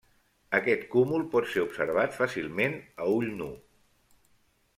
Aquest 0.59 0.85
cúmul 0.95 1.25
pot 1.35 1.47
ser 1.51 1.63
observat 1.65 2.17
fàcilment 2.23 2.75
a 3.05 3.09
ull 3.19 3.31
nu. 3.43 3.51